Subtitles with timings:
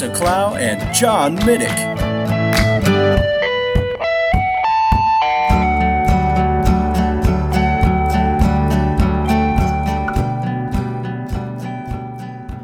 [0.00, 1.68] Lisa Clough and John Middick.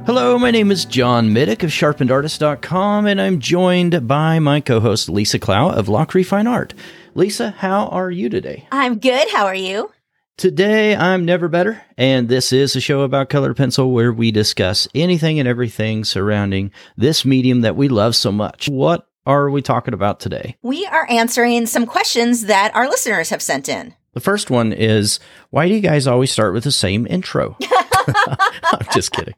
[0.07, 5.11] Hello, my name is John Middick of sharpenedartist.com, and I'm joined by my co host
[5.11, 6.73] Lisa Clough of Lachri Fine Art.
[7.15, 8.67] Lisa, how are you today?
[8.73, 9.29] I'm good.
[9.31, 9.91] How are you?
[10.39, 14.87] Today, I'm never better, and this is a show about colored pencil where we discuss
[14.95, 18.69] anything and everything surrounding this medium that we love so much.
[18.69, 20.59] What are we talking about today?
[20.61, 23.95] We are answering some questions that our listeners have sent in.
[24.13, 27.57] The first one is why do you guys always start with the same intro?
[28.13, 29.35] I'm just kidding.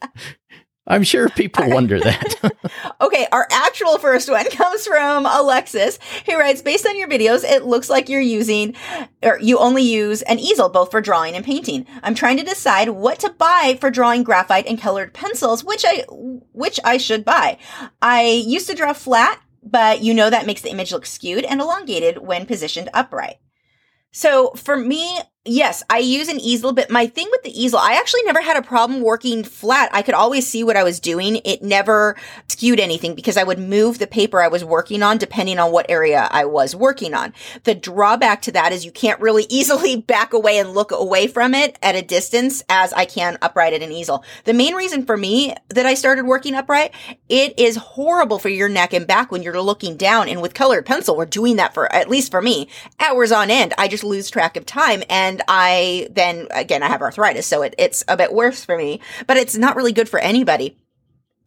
[0.89, 2.53] I'm sure people wonder that.
[3.01, 7.65] okay, our actual first one comes from Alexis, who writes Based on your videos, it
[7.65, 8.75] looks like you're using,
[9.23, 11.87] or you only use an easel both for drawing and painting.
[12.03, 16.05] I'm trying to decide what to buy for drawing graphite and colored pencils, which I,
[16.09, 17.59] which I should buy.
[18.01, 21.61] I used to draw flat, but you know that makes the image look skewed and
[21.61, 23.37] elongated when positioned upright.
[24.11, 27.95] So for me, yes, I use an easel, but my thing with the easel, I
[27.95, 29.91] actually never had a problem working flat.
[29.93, 31.41] I could always see what I was doing.
[31.45, 32.17] It never
[32.49, 35.87] skewed anything because I would move the paper I was working on depending on what
[35.89, 37.33] area I was working on.
[37.65, 41.55] The drawback to that is you can't really easily back away and look away from
[41.55, 44.25] it at a distance as I can upright at an easel.
[44.45, 46.95] The main reason for me that I started working upright,
[47.29, 50.29] it is horrible for your neck and back when you're looking down.
[50.29, 52.69] And with colored pencil, we're doing that for, at least for me,
[53.01, 53.75] hours on end.
[53.79, 57.63] I just lose track of time and and I then again I have arthritis, so
[57.63, 59.01] it, it's a bit worse for me.
[59.27, 60.77] But it's not really good for anybody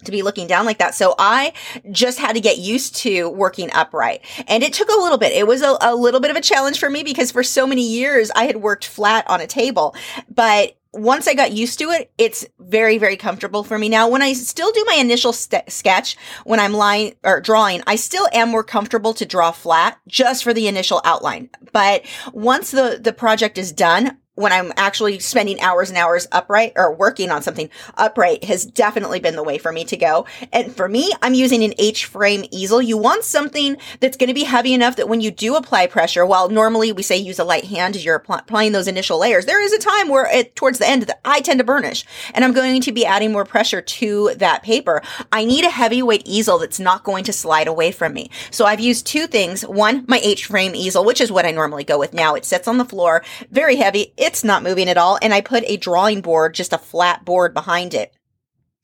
[0.05, 0.95] to be looking down like that.
[0.95, 1.53] So I
[1.91, 4.21] just had to get used to working upright.
[4.47, 5.31] And it took a little bit.
[5.31, 7.87] It was a, a, little bit of a challenge for me because for so many
[7.87, 9.95] years I had worked flat on a table.
[10.27, 14.09] But once I got used to it, it's very, very comfortable for me now.
[14.09, 18.27] When I still do my initial st- sketch, when I'm lying or drawing, I still
[18.33, 21.49] am more comfortable to draw flat just for the initial outline.
[21.71, 26.71] But once the, the project is done, when I'm actually spending hours and hours upright
[26.77, 30.25] or working on something upright has definitely been the way for me to go.
[30.53, 32.81] And for me, I'm using an H frame easel.
[32.81, 36.25] You want something that's going to be heavy enough that when you do apply pressure,
[36.25, 39.61] while normally we say use a light hand as you're applying those initial layers, there
[39.61, 42.53] is a time where it, towards the end that I tend to burnish and I'm
[42.53, 45.01] going to be adding more pressure to that paper.
[45.33, 48.29] I need a heavyweight easel that's not going to slide away from me.
[48.49, 49.63] So I've used two things.
[49.63, 52.35] One, my H frame easel, which is what I normally go with now.
[52.35, 54.13] It sits on the floor, very heavy.
[54.21, 55.17] It's not moving at all.
[55.19, 58.13] And I put a drawing board, just a flat board behind it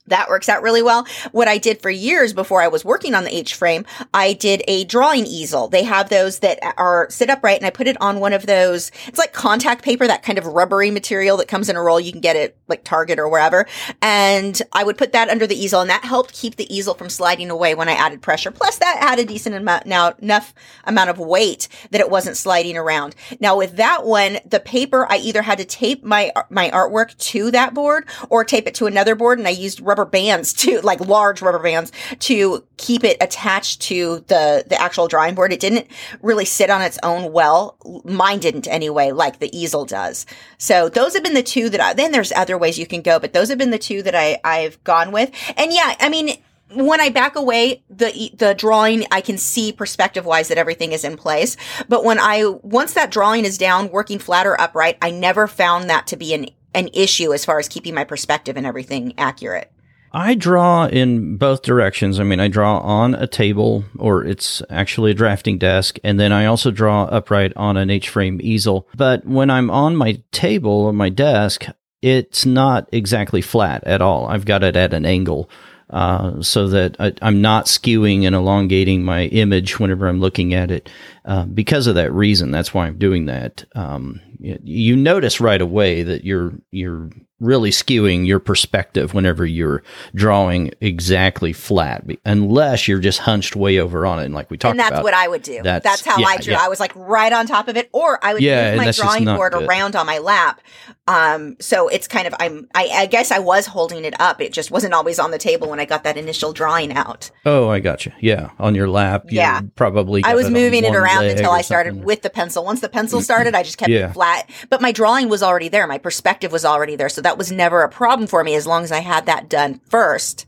[0.07, 1.05] that works out really well.
[1.31, 4.63] What I did for years before I was working on the H frame, I did
[4.67, 5.67] a drawing easel.
[5.67, 8.91] They have those that are sit upright and I put it on one of those.
[9.07, 11.99] It's like contact paper, that kind of rubbery material that comes in a roll.
[11.99, 13.65] You can get it like Target or wherever.
[14.01, 17.09] And I would put that under the easel and that helped keep the easel from
[17.09, 18.51] sliding away when I added pressure.
[18.51, 20.53] Plus that had a decent amount, now enough
[20.85, 23.15] amount of weight that it wasn't sliding around.
[23.39, 27.51] Now with that one, the paper, I either had to tape my, my artwork to
[27.51, 30.79] that board or tape it to another board and I used rubber rubber bands to
[30.81, 35.51] like large rubber bands to keep it attached to the the actual drawing board.
[35.51, 35.87] It didn't
[36.21, 37.77] really sit on its own well.
[38.05, 40.25] Mine didn't anyway, like the easel does.
[40.57, 43.19] So those have been the two that I, then there's other ways you can go,
[43.19, 45.31] but those have been the two that I I've gone with.
[45.55, 46.37] And yeah, I mean
[46.73, 51.03] when I back away the the drawing, I can see perspective wise that everything is
[51.03, 51.57] in place.
[51.87, 55.89] But when I once that drawing is down, working flat or upright, I never found
[55.89, 59.71] that to be an an issue as far as keeping my perspective and everything accurate.
[60.17, 62.19] I draw in both directions.
[62.19, 66.31] I mean, I draw on a table, or it's actually a drafting desk, and then
[66.31, 68.87] I also draw upright on an H frame easel.
[68.97, 71.65] But when I'm on my table or my desk,
[72.01, 74.27] it's not exactly flat at all.
[74.27, 75.51] I've got it at an angle.
[75.91, 80.69] Uh, so that I, am not skewing and elongating my image whenever I'm looking at
[80.69, 80.89] it.
[81.23, 83.63] Uh, because of that reason, that's why I'm doing that.
[83.73, 89.83] Um, you, you notice right away that your your really skewing your perspective whenever you're
[90.15, 94.25] drawing exactly flat, unless you're just hunched way over on it.
[94.25, 94.85] And like we talked about.
[94.85, 95.61] and that's about, what I would do.
[95.61, 96.53] That's- That's, how yeah, I drew.
[96.53, 96.61] yeah.
[96.61, 99.25] I was like right on top of it, or I would Yeah, move my drawing
[99.25, 99.67] board good.
[99.67, 100.61] around on my lap.
[101.07, 102.67] Um, so it's kind of I'm.
[102.75, 104.41] I, I guess I was holding it up.
[104.41, 107.31] It just wasn't always on the table when I got that initial drawing out.
[107.45, 108.11] oh, I got you.
[108.19, 109.23] Yeah, on your lap.
[109.29, 109.61] you Yeah.
[109.75, 110.23] probably.
[110.25, 112.05] I was on moving it around until I started something.
[112.05, 112.65] with the pencil.
[112.65, 114.49] Once the pencil started, I just kept it flat.
[114.69, 115.87] But my drawing was already there.
[115.87, 117.07] My perspective was already there.
[117.09, 119.81] So that was never a problem for me as long as I had that done
[119.89, 120.45] first.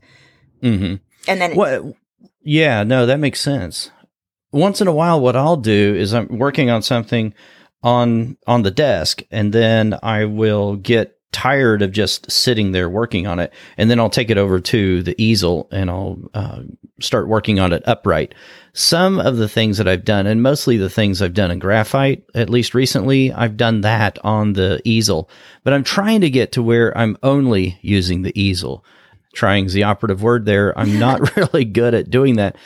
[0.62, 0.94] hmm
[1.28, 1.94] And then What?
[2.42, 3.90] Yeah, no, that makes sense.
[4.50, 7.34] Once in a while, what I'll do is I'm working on something
[7.82, 13.26] on on the desk, and then I will get tired of just sitting there working
[13.26, 16.62] on it, and then I'll take it over to the easel and I'll uh,
[17.00, 18.34] start working on it upright.
[18.72, 22.24] Some of the things that I've done, and mostly the things I've done in graphite,
[22.34, 25.28] at least recently, I've done that on the easel.
[25.64, 28.84] But I'm trying to get to where I'm only using the easel
[29.32, 30.76] trying's the operative word there.
[30.78, 32.56] I'm not really good at doing that.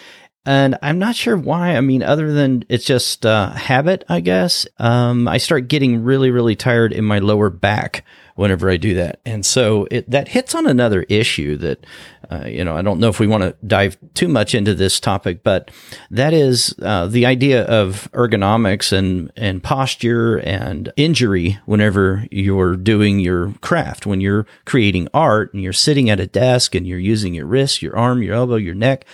[0.46, 1.74] And I'm not sure why.
[1.74, 4.66] I mean, other than it's just uh, habit, I guess.
[4.78, 8.04] Um, I start getting really, really tired in my lower back
[8.34, 11.86] whenever I do that, and so it that hits on another issue that
[12.30, 15.00] uh, you know I don't know if we want to dive too much into this
[15.00, 15.70] topic, but
[16.10, 23.18] that is uh, the idea of ergonomics and and posture and injury whenever you're doing
[23.18, 27.32] your craft, when you're creating art and you're sitting at a desk and you're using
[27.34, 29.06] your wrist, your arm, your elbow, your neck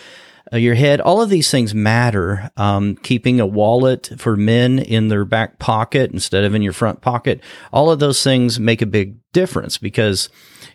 [0.58, 1.00] your head.
[1.00, 2.50] All of these things matter.
[2.56, 7.00] Um, keeping a wallet for men in their back pocket instead of in your front
[7.00, 7.40] pocket.
[7.72, 10.28] All of those things make a big difference because,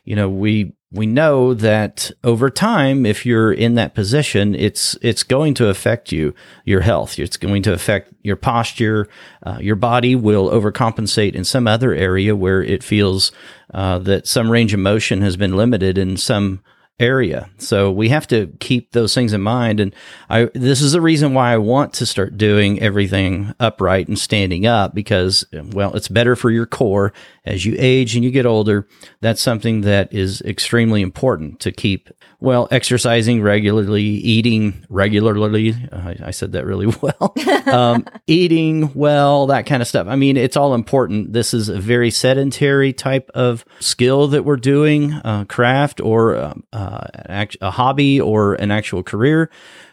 [0.04, 5.24] you know, we, we know that over time, if you're in that position, it's, it's
[5.24, 6.34] going to affect you,
[6.64, 7.20] your health.
[7.20, 9.10] It's going to affect your posture.
[9.44, 13.34] Uh, your body will overcompensate in some other area where it feels,
[13.74, 16.62] uh, that some range of motion has been limited in some
[17.00, 17.50] area.
[17.58, 19.82] So we have to keep those things in mind.
[19.82, 19.94] And
[20.30, 24.66] I, this is the reason why I want to start doing everything upright and standing
[24.66, 27.12] up because, well, it's better for your core
[27.44, 28.88] as you age and you get older.
[29.20, 32.10] That's something that is extremely important to keep,
[32.40, 35.76] well, exercising regularly, eating regularly.
[35.92, 37.34] Uh, I, said that really well.
[37.68, 40.08] um, eating well, that kind of stuff.
[40.08, 41.34] I mean, it's all important.
[41.34, 46.64] This is a very sedentary type of skill that we're doing, uh, craft or um,
[46.86, 49.50] uh, act- a hobby or an actual career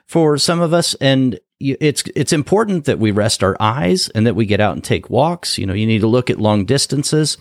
[0.07, 0.95] for some of us.
[1.01, 4.85] And it's it's important that we rest our eyes and that we get out and
[4.85, 5.59] take walks.
[5.59, 7.39] You know, you need to look at long distances.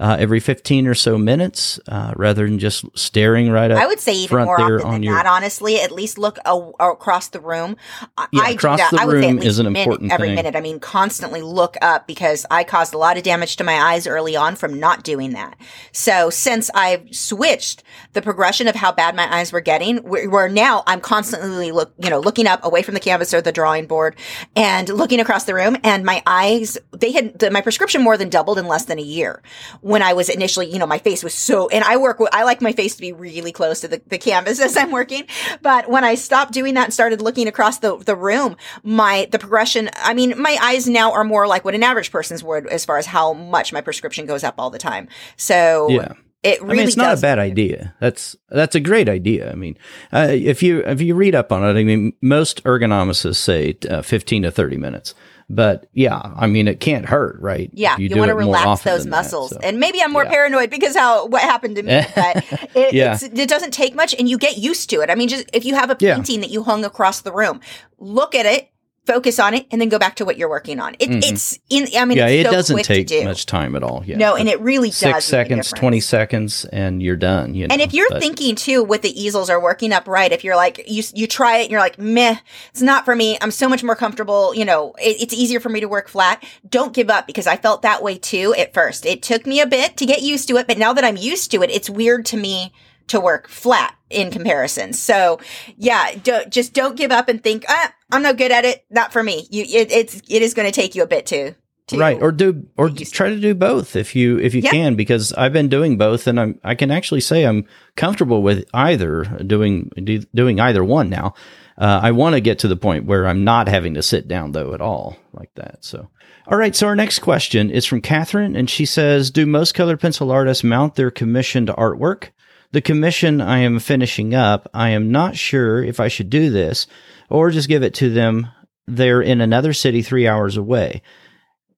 [0.00, 4.00] Uh, every 15 or so minutes, uh, rather than just staring right at I would
[4.00, 5.26] say even more often than your- that.
[5.26, 7.76] Honestly, at least look a- across the room.
[8.18, 8.90] I- Yeah, I do across that.
[8.90, 10.34] the I would say room least is an a minute important every thing.
[10.36, 10.56] minute.
[10.56, 14.06] I mean, constantly look up because I caused a lot of damage to my eyes
[14.06, 15.56] early on from not doing that.
[15.92, 17.82] So since I've switched
[18.14, 21.92] the progression of how bad my eyes were getting, where, where now I'm constantly look,
[22.02, 24.16] you know, looking up away from the canvas or the drawing board
[24.56, 28.30] and looking across the room, and my eyes they had the, my prescription more than
[28.30, 29.42] doubled in less than a year.
[29.82, 32.44] When I was initially, you know, my face was so, and I work with, I
[32.44, 35.24] like my face to be really close to the, the canvas as I'm working.
[35.60, 39.38] But when I stopped doing that and started looking across the, the room, my, the
[39.38, 42.84] progression, I mean, my eyes now are more like what an average person's would as
[42.84, 45.08] far as how much my prescription goes up all the time.
[45.36, 46.12] So Yeah.
[46.42, 47.94] it really I mean, it's not a bad idea.
[48.00, 49.50] That's that's a great idea.
[49.50, 49.76] I mean,
[50.12, 54.02] uh, if you if you read up on it, I mean, most ergonomists say uh,
[54.02, 55.14] fifteen to thirty minutes.
[55.54, 57.68] But yeah, I mean, it can't hurt, right?
[57.74, 59.58] Yeah, If you, want to relax those than that, muscles, so.
[59.62, 60.30] and maybe I'm more yeah.
[60.30, 62.00] paranoid because how what happened to me.
[62.14, 62.36] But
[62.74, 63.12] it, Yeah.
[63.12, 65.10] it's, it doesn't take much, and you get used to it.
[65.10, 66.14] I mean, just if you have a Yeah.
[66.14, 67.60] painting that you hung across the room,
[67.98, 68.71] look at it,
[69.06, 70.94] focus on it, and then go back to what you're working on.
[70.98, 71.88] It, It's in.
[71.96, 72.18] I mean, Mm-hmm.
[72.18, 73.24] yeah, it's it so doesn't quick take do.
[73.24, 74.02] much time at all.
[74.06, 77.54] Yeah, No, and it really does make a six seconds, twenty seconds, and you're done.
[77.54, 77.72] You know?
[77.72, 80.56] And if you're But- thinking too, what the easels are working up right, if you're
[80.56, 82.36] like you you try it and you're like meh,
[82.70, 83.36] it's not for me.
[83.40, 84.54] I'm so much more comfortable.
[84.54, 86.44] You know, it, it's easier for me to work flat.
[86.68, 89.04] Don't give up because I felt that way too at first.
[89.06, 91.50] It took me a bit to get used to it, but now that I'm used
[91.50, 92.72] to it, it's weird to me
[93.08, 94.92] to work flat in comparison.
[94.92, 95.38] So
[95.76, 98.84] yeah, don't, just don't give up and think, ah, I'm no good at it.
[98.90, 99.46] Not for me.
[99.50, 101.54] You, it, it's it is going to take you a bit to.
[101.88, 104.54] to right or do or get used to try to do both if you if
[104.54, 104.70] you Yeah.
[104.70, 107.66] can because i've been doing both and i'm i can actually say i'm
[107.96, 111.34] comfortable with either doing do, doing either one now
[111.78, 114.52] uh, i want to get to the point where i'm not having to sit down
[114.52, 116.08] though at all like that so
[116.46, 119.98] all right so our next question is from catherine and she says do most colored
[120.00, 122.28] pencil artists mount their commissioned artwork
[122.72, 126.86] the commission i am finishing up i am not sure if i should do this
[127.30, 128.48] or just give it to them
[128.86, 131.02] they're in another city three hours away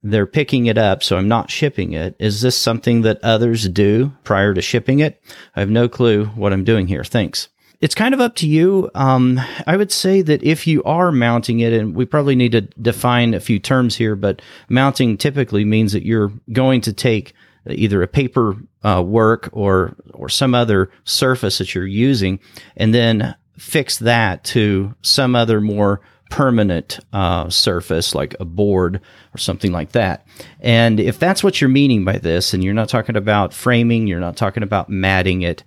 [0.04, 2.14] they're picking it up, so I'm not shipping it.
[2.18, 5.20] Is this something that others do prior to shipping it?
[5.56, 7.04] I have no clue what I'm doing here.
[7.04, 7.48] Thanks.
[7.80, 8.90] It's kind of up to you.
[8.94, 12.60] Um, I would say that if you are mounting it, and we probably need to
[12.60, 17.34] define a few terms here, but mounting typically means that you're going to take
[17.66, 22.40] either a paper uh, work or or some other surface that you're using,
[22.76, 29.00] and then fix that to some other more permanent uh, surface like a board
[29.35, 30.26] or something like that.
[30.61, 34.21] And if that's what you're meaning by this, and you're not talking about framing, you're
[34.21, 35.62] not talking about matting it,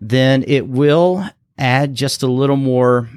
[0.00, 1.24] then it will
[1.56, 3.08] add just a little more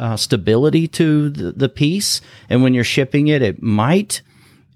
[0.00, 2.20] uh, stability to the, the piece.
[2.48, 4.22] And when you're shipping it, it might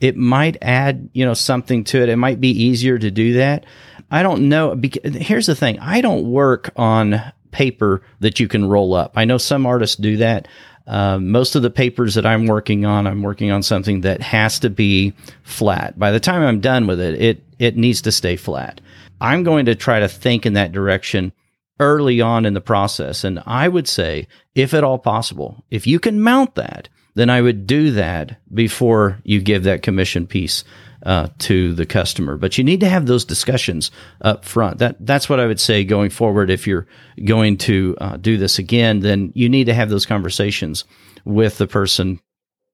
[0.02, 2.10] it might add you know something to it.
[2.10, 3.64] It might be easier to do that.
[4.10, 4.78] I don't know.
[5.04, 9.12] Here's the thing: I don't work on paper that you can roll up.
[9.14, 10.48] I know some artists do that.
[10.88, 14.58] Uh, most of the papers that I'm working on, I'm working on something that has
[14.60, 15.96] to be flat.
[15.96, 18.80] By the time I'm done with it, it it needs to stay flat.
[19.20, 21.32] I'm going to try to think in that direction
[21.78, 26.00] early on in the process, and I would say, if at all possible, if you
[26.00, 30.64] can mount that, then I would do that before you give that commission piece
[31.04, 32.36] uh, to the customer.
[32.36, 33.90] But you need to have those discussions
[34.20, 34.78] up front.
[34.78, 36.50] That that's what I would say going forward.
[36.50, 36.86] If you're
[37.24, 40.84] going to uh, do this again, then you need to have those conversations
[41.24, 42.20] with the person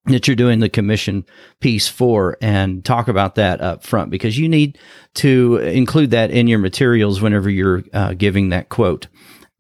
[0.07, 1.25] that you're doing the commission
[1.61, 4.79] piece for and talk about that up front because you need
[5.15, 9.07] to include that in your materials whenever you're uh, giving that quote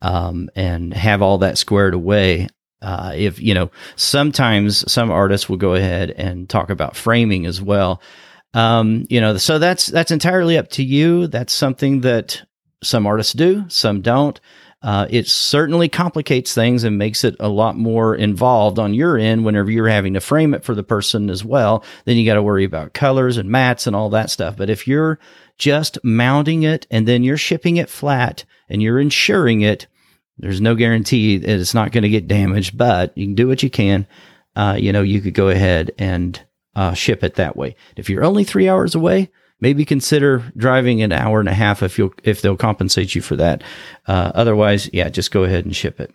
[0.00, 2.49] um, and have all that squared away
[2.82, 7.61] uh, if you know sometimes some artists will go ahead and talk about framing as
[7.61, 8.00] well
[8.54, 11.26] um, you know, so that's that's entirely up to you.
[11.26, 12.42] That's something that
[12.82, 14.40] some artists do, some don't.
[14.80, 19.44] Uh, it certainly complicates things and makes it a lot more involved on your end
[19.44, 21.85] whenever you're having to frame it for the person as well.
[22.04, 24.56] Then you got to worry about colors and mats and all that stuff.
[24.56, 25.18] But if you're
[25.58, 29.88] just mounting it and then you're shipping it flat and you're insuring it,
[30.38, 33.62] there's no guarantee that it's not going to get damaged, but you can do what
[33.62, 34.07] you can.
[34.54, 36.40] Uh, you know, you could go ahead and
[36.75, 37.76] uh, ship it that way.
[37.97, 39.30] If you're only three hours away,
[39.61, 43.37] maybe consider driving an hour and a half if you if they'll compensate you for
[43.37, 43.62] that.
[44.07, 46.12] Uh, otherwise, yeah, just go ahead and ship it.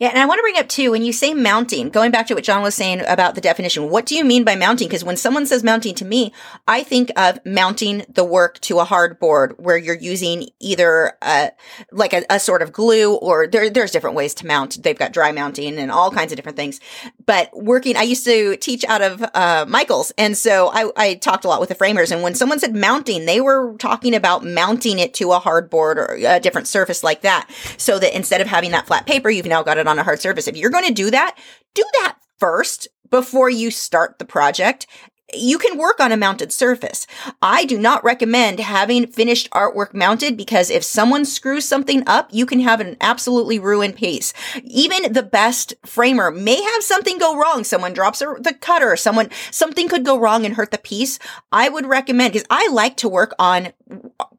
[0.00, 2.34] Yeah, and I want to bring up too when you say mounting, going back to
[2.34, 4.88] what John was saying about the definition, what do you mean by mounting?
[4.88, 6.32] Because when someone says mounting to me,
[6.66, 11.52] I think of mounting the work to a hardboard where you're using either a,
[11.92, 14.82] like a, a sort of glue or there, there's different ways to mount.
[14.82, 16.80] They've got dry mounting and all kinds of different things.
[17.24, 21.44] But working, I used to teach out of uh, Michael's, and so I, I talked
[21.44, 22.10] a lot with the framers.
[22.10, 26.18] And when someone said mounting, they were talking about mounting it to a hardboard or
[26.20, 29.62] a different surface like that, so that instead of having that flat paper, you've now
[29.62, 30.48] got it on a hard surface.
[30.48, 31.36] If you're going to do that,
[31.74, 34.86] do that first before you start the project
[35.32, 37.06] you can work on a mounted surface.
[37.40, 42.46] I do not recommend having finished artwork mounted because if someone screws something up, you
[42.46, 44.32] can have an absolutely ruined piece.
[44.62, 47.64] Even the best framer may have something go wrong.
[47.64, 51.18] Someone drops the cutter, someone, something could go wrong and hurt the piece.
[51.50, 53.72] I would recommend, because I like to work on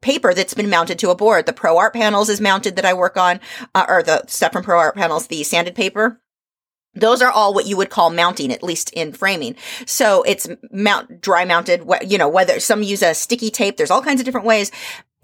[0.06, 1.46] paper that's been mounted to a board.
[1.46, 3.40] The Pro Art panels is mounted that I work on,
[3.74, 6.20] uh, or the stuff from Pro Art panels, the sanded paper.
[6.94, 9.56] Those are all what you would call mounting, at least in framing.
[9.84, 14.00] So it's mount, dry mounted, you know, whether some use a sticky tape, there's all
[14.00, 14.70] kinds of different ways.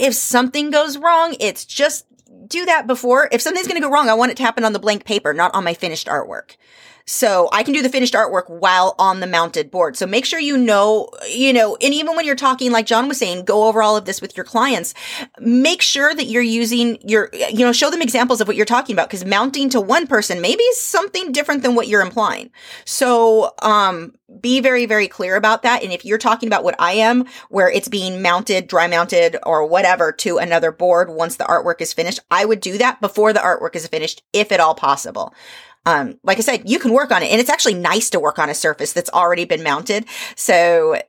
[0.00, 2.04] If something goes wrong, it's just
[2.48, 3.28] do that before.
[3.30, 5.32] If something's going to go wrong, I want it to happen on the blank paper,
[5.32, 6.56] not on my finished artwork.
[7.06, 9.96] So I can do the finished artwork while on the mounted board.
[9.96, 13.18] So make sure you know, you know, and even when you're talking, like John was
[13.18, 14.94] saying, go over all of this with your clients.
[15.38, 18.94] Make sure that you're using your, you know, show them examples of what you're talking
[18.94, 22.50] about because mounting to one person maybe is something different than what you're implying.
[22.84, 25.82] So, um, be very, very clear about that.
[25.82, 29.66] And if you're talking about what I am, where it's being mounted, dry mounted, or
[29.66, 33.40] whatever to another board once the artwork is finished, I would do that before the
[33.40, 35.34] artwork is finished, if at all possible
[35.86, 38.38] um, like I said, you can work on it and it's actually nice to work
[38.38, 40.06] on a surface that's already been mounted.
[40.36, 41.00] So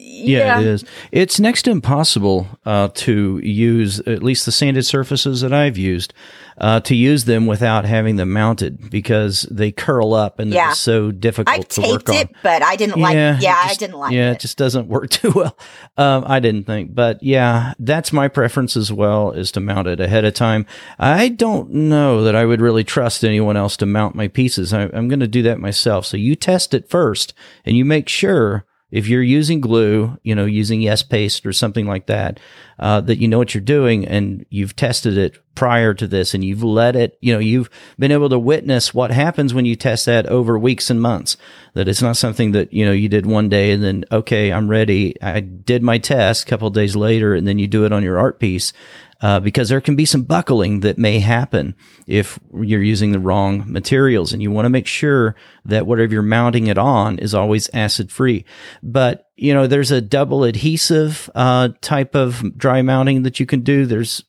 [0.00, 0.38] yeah.
[0.38, 0.60] yeah.
[0.60, 0.84] it is.
[1.12, 6.14] It's next to impossible uh, to use at least the sanded surfaces that I've used
[6.60, 10.66] uh, to use them without having them mounted because they curl up and yeah.
[10.66, 12.16] they're so difficult I've to work on.
[12.16, 13.14] it, but I didn't yeah, like.
[13.14, 14.12] Yeah, just, I didn't like.
[14.12, 14.34] Yeah, it.
[14.34, 15.58] it just doesn't work too well.
[15.96, 20.00] Um, I didn't think, but yeah, that's my preference as well is to mount it
[20.00, 20.66] ahead of time.
[20.98, 24.74] I don't know that I would really trust anyone else to mount my pieces.
[24.74, 26.04] I, I'm going to do that myself.
[26.06, 27.32] So you test it first,
[27.64, 31.86] and you make sure if you're using glue, you know, using Yes Paste or something
[31.86, 32.40] like that,
[32.78, 36.44] uh, that you know what you're doing and you've tested it prior to this and
[36.44, 40.06] you've let it, you know, you've been able to witness what happens when you test
[40.06, 41.36] that over weeks and months.
[41.74, 44.68] That it's not something that, you know, you did one day and then, okay, I'm
[44.68, 45.20] ready.
[45.22, 48.18] I did my test a couple days later and then you do it on your
[48.18, 48.72] art piece
[49.22, 51.74] uh, because there can be some buckling that may happen
[52.06, 55.34] if you're using the wrong materials and you want to make sure
[55.64, 58.44] that whatever you're mounting it on is always acid free.
[58.82, 63.60] But, you know, there's a double adhesive uh, type of dry mounting that you can
[63.60, 63.86] do.
[63.86, 64.24] There's,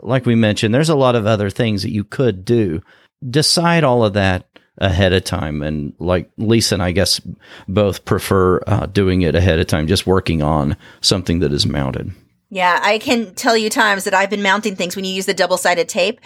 [0.00, 2.82] like we mentioned, there's a lot of other things that you could do.
[3.28, 4.46] Decide all of that
[4.78, 5.62] ahead of time.
[5.62, 7.20] And like Lisa and I guess
[7.68, 12.12] both prefer uh, doing it ahead of time, just working on something that is mounted.
[12.54, 15.34] Yeah, I can tell you times that I've been mounting things when you use the
[15.34, 16.20] double sided tape.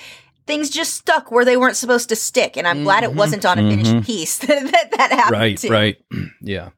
[0.46, 3.18] Things just stuck where they weren't supposed to stick, and I'm mm-hmm, glad it mm-hmm.
[3.18, 4.04] wasn't on a finished mm-hmm.
[4.04, 5.32] piece that that, happened.
[5.32, 5.70] Right, to.
[5.70, 5.96] right,
[6.42, 6.68] yeah,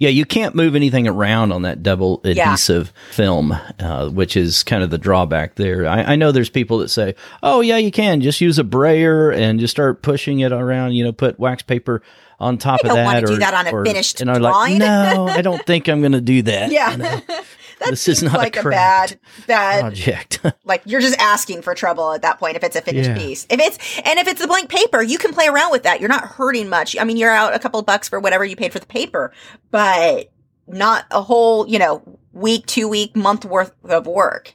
[0.00, 0.08] yeah.
[0.08, 3.14] You can't move anything around on that double adhesive yeah.
[3.14, 5.86] film, uh, which is kind of the drawback there.
[5.86, 7.14] I, I, know there's people that say,
[7.44, 11.04] "Oh, yeah, you can just use a brayer and just start pushing it around." You
[11.04, 12.02] know, put wax paper
[12.40, 15.28] on top of that, or do that on a or, finished and I'm like, no,
[15.30, 16.72] I don't think I'm going to do that.
[16.72, 16.90] Yeah.
[16.90, 17.20] You know?
[17.80, 20.40] That this is not like a, a bad bad project.
[20.64, 23.18] like you're just asking for trouble at that point if it's a finished yeah.
[23.18, 23.46] piece.
[23.50, 26.00] If it's and if it's a blank paper, you can play around with that.
[26.00, 26.96] You're not hurting much.
[26.98, 29.32] I mean, you're out a couple of bucks for whatever you paid for the paper,
[29.70, 30.32] but
[30.66, 32.02] not a whole, you know,
[32.32, 34.54] week, two week, month worth of work.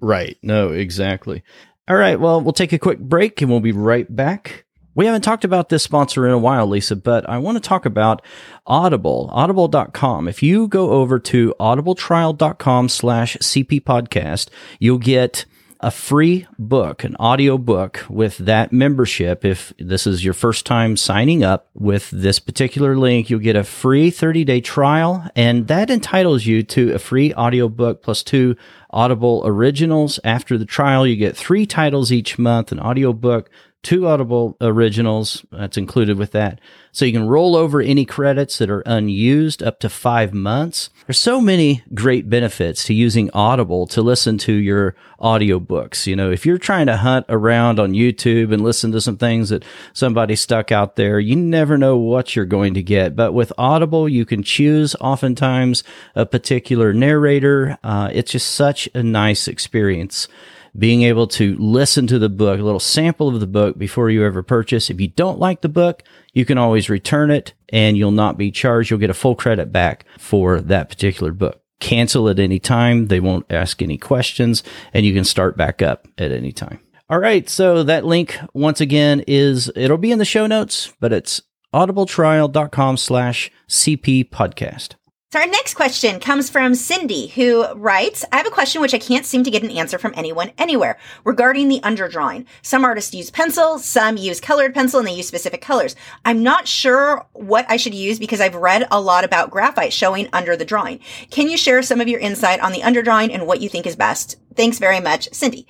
[0.00, 0.38] Right.
[0.42, 1.42] No, exactly.
[1.88, 2.18] All right.
[2.18, 4.64] Well, we'll take a quick break and we'll be right back.
[5.00, 7.86] We haven't talked about this sponsor in a while, Lisa, but I want to talk
[7.86, 8.20] about
[8.66, 10.28] Audible, audible.com.
[10.28, 15.46] If you go over to audibletrial.com slash CP podcast, you'll get
[15.82, 19.42] a free book, an audio book with that membership.
[19.42, 23.64] If this is your first time signing up with this particular link, you'll get a
[23.64, 28.54] free 30 day trial and that entitles you to a free audio book plus two
[28.90, 30.20] Audible originals.
[30.24, 33.48] After the trial, you get three titles each month, an audio book,
[33.82, 35.44] two Audible originals.
[35.50, 36.60] That's included with that.
[36.92, 40.90] So you can roll over any credits that are unused up to five months.
[41.06, 46.06] There's so many great benefits to using Audible to listen to your audiobooks.
[46.06, 49.50] You know, if you're trying to hunt around on YouTube and listen to some things
[49.50, 53.16] that somebody stuck out there, you never know what you're going to get.
[53.16, 55.84] But with Audible, you can choose oftentimes
[56.14, 57.78] a particular narrator.
[57.84, 60.28] Uh, it's just such a nice experience
[60.76, 64.24] being able to listen to the book, a little sample of the book before you
[64.24, 64.90] ever purchase.
[64.90, 68.50] If you don't like the book, you can always return it and you'll not be
[68.50, 68.90] charged.
[68.90, 71.60] You'll get a full credit back for that particular book.
[71.80, 73.06] Cancel at any time.
[73.06, 76.80] They won't ask any questions and you can start back up at any time.
[77.08, 77.48] All right.
[77.48, 81.42] So that link once again is, it'll be in the show notes, but it's
[81.74, 84.94] audibletrial.com slash CP podcast.
[85.32, 88.98] So our next question comes from Cindy, who writes, I have a question which I
[88.98, 92.46] can't seem to get an answer from anyone anywhere regarding the underdrawing.
[92.62, 95.94] Some artists use pencil, some use colored pencil, and they use specific colors.
[96.24, 100.28] I'm not sure what I should use because I've read a lot about graphite showing
[100.32, 100.98] under the drawing.
[101.30, 103.94] Can you share some of your insight on the underdrawing and what you think is
[103.94, 104.34] best?
[104.56, 105.64] Thanks very much, Cindy.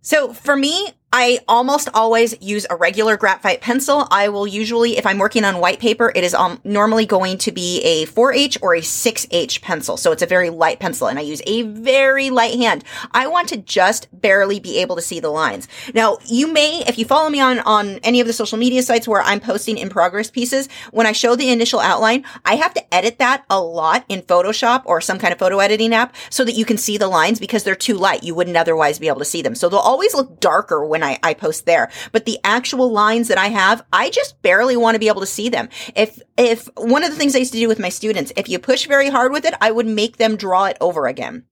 [0.00, 4.08] So for me, I almost always use a regular graphite pencil.
[4.10, 7.52] I will usually, if I'm working on white paper, it is um, normally going to
[7.52, 9.96] be a 4H or a 6H pencil.
[9.96, 12.84] So it's a very light pencil and I use a very light hand.
[13.12, 15.68] I want to just barely be able to see the lines.
[15.94, 19.06] Now, you may, if you follow me on, on any of the social media sites
[19.06, 22.94] where I'm posting in progress pieces, when I show the initial outline, I have to
[22.94, 26.52] edit that a lot in Photoshop or some kind of photo editing app so that
[26.52, 28.24] you can see the lines because they're too light.
[28.24, 29.54] You wouldn't otherwise be able to see them.
[29.54, 31.90] So they'll always look darker when I, I post there.
[32.12, 35.26] But the actual lines that I have, I just barely want to be able to
[35.26, 35.68] see them.
[35.94, 38.58] If, if one of the things I used to do with my students, if you
[38.58, 41.44] push very hard with it, I would make them draw it over again.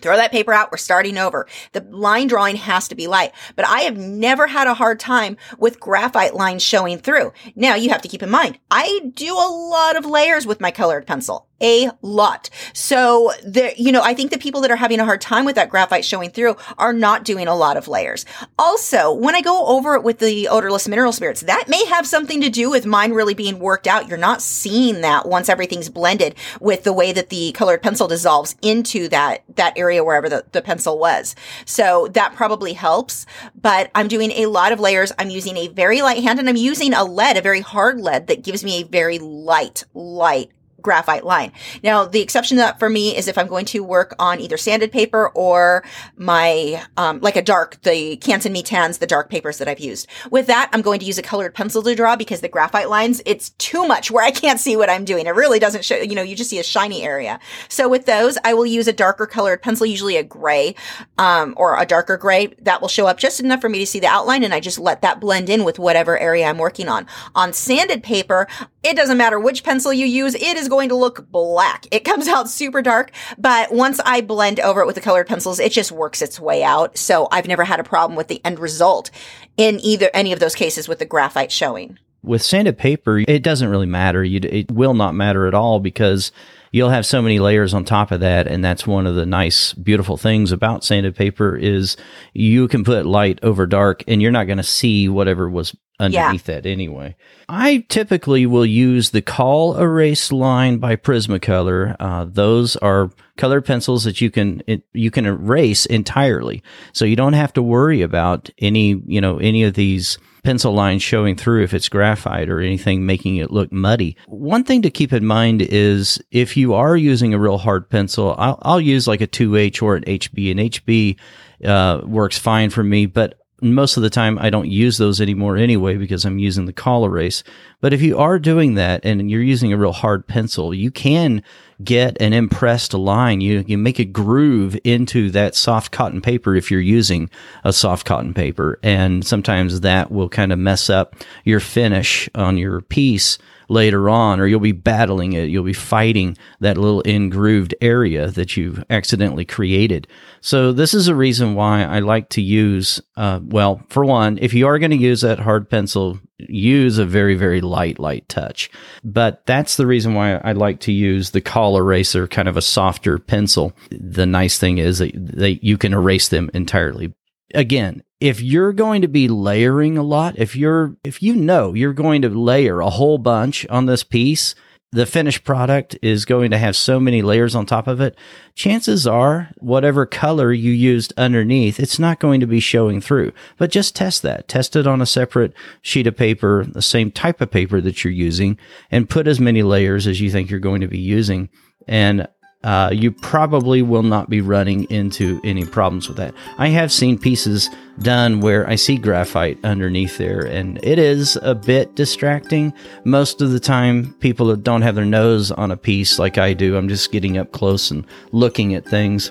[0.00, 0.70] Throw that paper out.
[0.70, 1.46] We're starting over.
[1.72, 5.36] The line drawing has to be light, but I have never had a hard time
[5.56, 7.32] with graphite lines showing through.
[7.54, 10.70] Now you have to keep in mind, I do a lot of layers with my
[10.70, 12.50] colored pencil a lot.
[12.74, 15.54] So there, you know, I think the people that are having a hard time with
[15.54, 18.26] that graphite showing through are not doing a lot of layers.
[18.58, 22.42] Also, when I go over it with the odorless mineral spirits, that may have something
[22.42, 24.08] to do with mine really being worked out.
[24.08, 28.56] You're not seeing that once everything's blended with the way that the colored pencil dissolves
[28.60, 31.34] into that, that area wherever the, the pencil was.
[31.64, 33.24] So that probably helps,
[33.58, 35.12] but I'm doing a lot of layers.
[35.18, 38.26] I'm using a very light hand and I'm using a lead, a very hard lead
[38.26, 40.50] that gives me a very light, light
[40.84, 41.50] graphite line.
[41.82, 44.56] Now, the exception to that for me is if I'm going to work on either
[44.56, 45.82] sanded paper or
[46.16, 50.06] my, um, like a dark, the Canson Mi-Teintes, the dark papers that I've used.
[50.30, 53.22] With that, I'm going to use a colored pencil to draw because the graphite lines,
[53.24, 55.26] it's too much where I can't see what I'm doing.
[55.26, 57.40] It really doesn't show, you know, you just see a shiny area.
[57.68, 60.74] So with those, I will use a darker colored pencil, usually a gray,
[61.16, 64.00] um, or a darker gray that will show up just enough for me to see
[64.00, 64.44] the outline.
[64.44, 67.06] And I just let that blend in with whatever area I'm working on.
[67.34, 68.46] On sanded paper,
[68.82, 70.34] it doesn't matter which pencil you use.
[70.34, 71.86] It is going to look black.
[71.92, 75.60] It comes out super dark, but once I blend over it with the colored pencils,
[75.60, 76.98] it just works its way out.
[76.98, 79.12] So I've never had a problem with the end result
[79.56, 81.96] in either any of those cases with the graphite showing.
[82.24, 84.24] With sanded paper, it doesn't really matter.
[84.24, 86.32] You, it will not matter at all because
[86.72, 89.72] you'll have so many layers on top of that and that's one of the nice
[89.74, 91.96] beautiful things about sanded paper is
[92.32, 96.48] you can put light over dark and you're not going to see whatever was underneath
[96.48, 96.60] yeah.
[96.60, 97.16] that anyway.
[97.48, 101.96] I typically will use the Col-Erase line by Prismacolor.
[102.00, 107.16] Uh, those are colored pencils that you can it, you can erase entirely, so you
[107.16, 111.64] don't have to worry about any you know any of these pencil lines showing through
[111.64, 114.16] if it's graphite or anything making it look muddy.
[114.26, 118.34] One thing to keep in mind is if you are using a real hard pencil,
[118.38, 120.50] I'll, I'll use like a 2H or an HB.
[120.50, 121.18] An HB
[121.64, 123.40] uh, works fine for me, but
[123.72, 127.44] most of the time I don't use those anymore anyway because I'm using the Col-Erase.
[127.84, 131.42] But if you are doing that and you're using a real hard pencil, you can
[131.82, 133.42] get an impressed line.
[133.42, 137.28] You you make a groove into that soft cotton paper if you're using
[137.62, 142.56] a soft cotton paper, and sometimes that will kind of mess up your finish on
[142.56, 143.36] your piece
[143.68, 145.50] later on, or you'll be battling it.
[145.50, 150.08] You'll be fighting that little ingrooved area that you've accidentally created.
[150.40, 154.54] So this is a reason why I like to use, uh, well, for one, if
[154.54, 158.70] you are going to use that hard pencil, use a very, very light, light touch.
[159.02, 162.62] But that's the reason why I like to use the Col Eraser, kind of a
[162.62, 163.72] softer pencil.
[163.90, 167.14] The nice thing is that, that you can erase them entirely.
[167.54, 171.92] Again, if you're going to be layering a lot, if you're, if you know you're
[171.92, 174.54] going to layer a whole bunch on this piece,
[174.94, 178.16] the finished product is going to have so many layers on top of it,
[178.54, 183.32] chances are whatever color you used underneath, it's not going to be showing through.
[183.58, 184.46] But just test that.
[184.46, 185.52] Test it on a separate
[185.82, 188.56] sheet of paper, the same type of paper that you're using,
[188.88, 191.48] and put as many layers as you think you're going to be using.
[191.88, 192.28] And
[192.64, 196.34] uh, you probably will not be running into any problems with that.
[196.56, 201.54] I have seen pieces done where I see graphite underneath there, and it is a
[201.54, 202.72] bit distracting.
[203.04, 206.78] Most of the time, people don't have their nose on a piece like I do.
[206.78, 209.30] I'm just getting up close and looking at things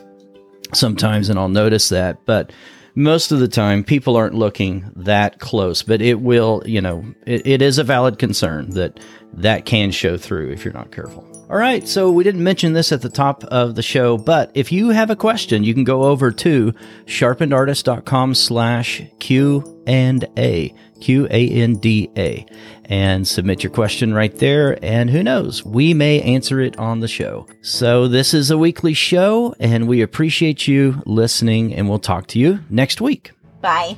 [0.76, 2.24] sometimes, and I'll notice that.
[2.28, 2.54] But
[2.94, 7.48] most of the time people aren't looking that close but it will you know it,
[7.48, 9.00] it is a valid concern that
[9.34, 12.92] that can show through if you're not careful all right, so we didn't mention this
[12.92, 16.04] at the top of the show, but if you have a question, you can go
[16.04, 16.74] over to
[17.06, 22.46] sharpenedartist.com slash Q and A, Q A N D A,
[22.86, 24.84] and submit your question right there.
[24.84, 27.48] And who knows, we may answer it on the show.
[27.62, 32.40] So this is a weekly show, and we appreciate you listening, and we'll talk to
[32.40, 33.32] you next week.
[33.62, 33.98] Bye.